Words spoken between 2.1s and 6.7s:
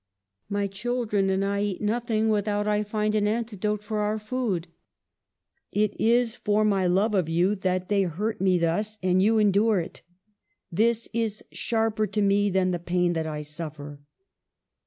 without I find an antidote for our food. It is for